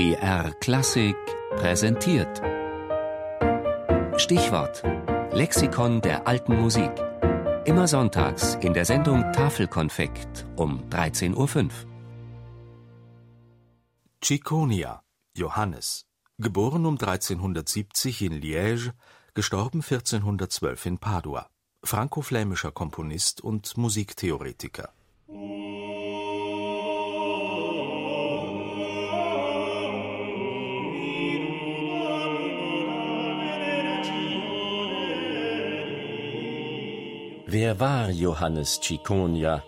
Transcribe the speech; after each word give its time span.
BR 0.00 0.54
Klassik 0.60 1.14
präsentiert. 1.56 2.40
Stichwort: 4.16 4.82
Lexikon 5.30 6.00
der 6.00 6.26
alten 6.26 6.58
Musik. 6.58 6.90
Immer 7.66 7.86
sonntags 7.86 8.54
in 8.62 8.72
der 8.72 8.86
Sendung 8.86 9.30
Tafelkonfekt 9.34 10.46
um 10.56 10.88
13.05 10.88 11.36
Uhr. 11.36 11.70
Cicconia, 14.24 15.02
Johannes. 15.36 16.06
Geboren 16.38 16.86
um 16.86 16.94
1370 16.94 18.22
in 18.22 18.40
Liège, 18.40 18.92
gestorben 19.34 19.82
1412 19.82 20.86
in 20.86 20.96
Padua. 20.96 21.46
Franko-flämischer 21.84 22.72
Komponist 22.72 23.42
und 23.42 23.76
Musiktheoretiker. 23.76 24.94
Wer 37.52 37.80
war 37.80 38.10
Johannes 38.10 38.78
Ciconia? 38.80 39.64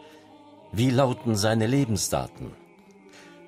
Wie 0.71 0.91
lauten 0.91 1.35
seine 1.35 1.67
Lebensdaten? 1.67 2.53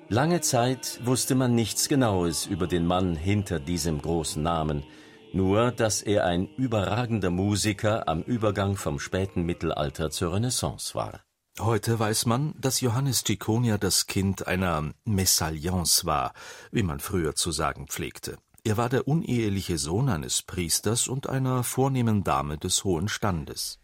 Lange 0.09 0.41
Zeit 0.41 0.99
wusste 1.05 1.35
man 1.35 1.55
nichts 1.55 1.87
Genaues 1.87 2.45
über 2.45 2.67
den 2.67 2.85
Mann 2.85 3.15
hinter 3.15 3.61
diesem 3.61 4.01
großen 4.01 4.43
Namen, 4.43 4.83
nur 5.31 5.71
dass 5.71 6.01
er 6.01 6.25
ein 6.25 6.49
überragender 6.57 7.29
Musiker 7.29 8.09
am 8.09 8.23
Übergang 8.23 8.75
vom 8.75 8.99
späten 8.99 9.43
Mittelalter 9.43 10.11
zur 10.11 10.33
Renaissance 10.33 10.95
war. 10.95 11.21
Heute 11.57 11.97
weiß 11.97 12.25
man, 12.25 12.55
dass 12.59 12.81
Johannes 12.81 13.23
Ciconia 13.25 13.77
das 13.77 14.05
Kind 14.05 14.47
einer 14.47 14.91
Mesalliance 15.05 16.05
war, 16.05 16.33
wie 16.73 16.83
man 16.83 16.99
früher 16.99 17.35
zu 17.35 17.53
sagen 17.53 17.87
pflegte. 17.87 18.35
Er 18.65 18.75
war 18.75 18.89
der 18.89 19.07
uneheliche 19.07 19.77
Sohn 19.77 20.09
eines 20.09 20.41
Priesters 20.41 21.07
und 21.07 21.29
einer 21.29 21.63
vornehmen 21.63 22.25
Dame 22.25 22.57
des 22.57 22.83
hohen 22.83 23.07
Standes. 23.07 23.79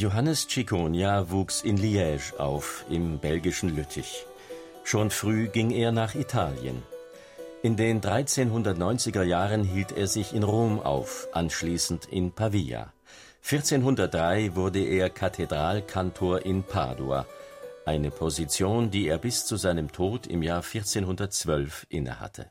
Johannes 0.00 0.46
Ciconia 0.48 1.30
wuchs 1.30 1.60
in 1.60 1.76
Liège 1.76 2.38
auf, 2.38 2.86
im 2.88 3.18
belgischen 3.18 3.76
Lüttich. 3.76 4.24
Schon 4.82 5.10
früh 5.10 5.48
ging 5.48 5.70
er 5.70 5.92
nach 5.92 6.14
Italien. 6.14 6.82
In 7.62 7.76
den 7.76 8.00
1390er 8.00 9.22
Jahren 9.22 9.62
hielt 9.62 9.92
er 9.92 10.06
sich 10.06 10.32
in 10.32 10.42
Rom 10.42 10.80
auf, 10.80 11.28
anschließend 11.32 12.06
in 12.06 12.32
Pavia. 12.32 12.94
1403 13.42 14.56
wurde 14.56 14.82
er 14.82 15.10
Kathedralkantor 15.10 16.46
in 16.46 16.62
Padua, 16.62 17.26
eine 17.84 18.10
Position, 18.10 18.90
die 18.90 19.06
er 19.06 19.18
bis 19.18 19.44
zu 19.44 19.56
seinem 19.56 19.92
Tod 19.92 20.26
im 20.26 20.42
Jahr 20.42 20.62
1412 20.62 21.86
innehatte. 21.90 22.50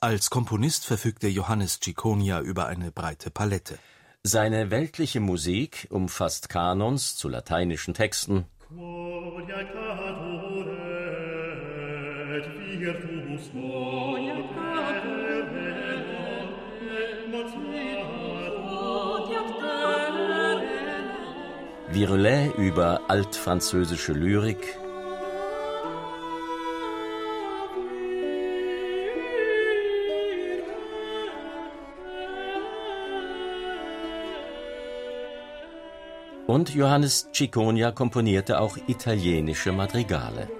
Als 0.00 0.30
Komponist 0.30 0.84
verfügte 0.84 1.28
Johannes 1.28 1.78
Ciconia 1.80 2.40
über 2.40 2.66
eine 2.66 2.90
breite 2.90 3.30
Palette. 3.30 3.78
Seine 4.22 4.70
weltliche 4.70 5.18
Musik 5.18 5.86
umfasst 5.88 6.50
Kanons 6.50 7.16
zu 7.16 7.30
lateinischen 7.30 7.94
Texten, 7.94 8.44
Virulet 21.88 22.54
über 22.58 23.00
altfranzösische 23.08 24.12
Lyrik, 24.12 24.78
Und 36.50 36.74
Johannes 36.74 37.28
Ciconia 37.32 37.92
komponierte 37.92 38.58
auch 38.60 38.76
italienische 38.88 39.70
Madrigale. 39.70 40.50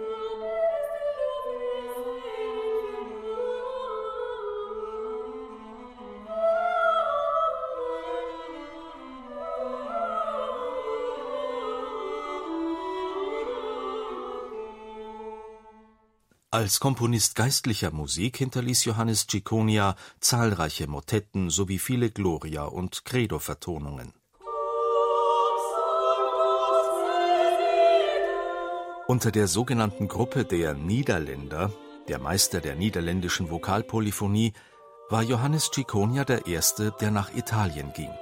Als 16.52 16.78
Komponist 16.78 17.34
geistlicher 17.34 17.90
Musik 17.90 18.36
hinterließ 18.36 18.84
Johannes 18.84 19.26
Ciconia 19.28 19.96
zahlreiche 20.20 20.86
Motetten 20.86 21.50
sowie 21.50 21.80
viele 21.80 22.12
Gloria- 22.12 22.66
und 22.66 23.04
Credo-Vertonungen. 23.04 24.19
Unter 29.10 29.32
der 29.32 29.48
sogenannten 29.48 30.06
Gruppe 30.06 30.44
der 30.44 30.74
Niederländer, 30.74 31.72
der 32.06 32.20
Meister 32.20 32.60
der 32.60 32.76
niederländischen 32.76 33.50
Vokalpolyphonie, 33.50 34.52
war 35.08 35.24
Johannes 35.24 35.72
Ciconia 35.74 36.24
der 36.24 36.46
Erste, 36.46 36.94
der 37.00 37.10
nach 37.10 37.34
Italien 37.34 37.92
ging. 37.92 38.12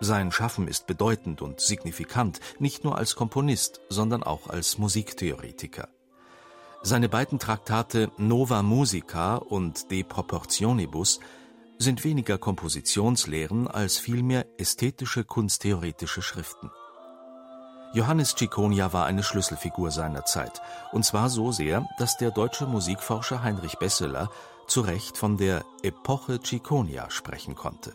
Sein 0.00 0.32
Schaffen 0.32 0.66
ist 0.66 0.88
bedeutend 0.88 1.40
und 1.40 1.60
signifikant, 1.60 2.40
nicht 2.58 2.82
nur 2.82 2.98
als 2.98 3.14
Komponist, 3.14 3.80
sondern 3.88 4.24
auch 4.24 4.48
als 4.48 4.76
Musiktheoretiker. 4.76 5.86
Seine 6.82 7.08
beiden 7.08 7.38
Traktate 7.38 8.10
Nova 8.18 8.64
Musica 8.64 9.36
und 9.36 9.92
De 9.92 10.02
Proportionibus 10.02 11.20
sind 11.78 12.02
weniger 12.02 12.38
Kompositionslehren 12.38 13.68
als 13.68 13.98
vielmehr 13.98 14.46
ästhetische 14.58 15.22
kunsttheoretische 15.22 16.22
Schriften. 16.22 16.72
Johannes 17.94 18.34
Ciconia 18.36 18.92
war 18.92 19.06
eine 19.06 19.22
Schlüsselfigur 19.22 19.92
seiner 19.92 20.24
Zeit, 20.24 20.60
und 20.90 21.04
zwar 21.04 21.30
so 21.30 21.52
sehr, 21.52 21.88
dass 21.96 22.16
der 22.16 22.32
deutsche 22.32 22.66
Musikforscher 22.66 23.44
Heinrich 23.44 23.78
Besseler 23.78 24.30
zu 24.66 24.80
Recht 24.80 25.16
von 25.16 25.36
der 25.36 25.64
Epoche 25.82 26.40
Ciconia 26.42 27.08
sprechen 27.08 27.54
konnte 27.54 27.94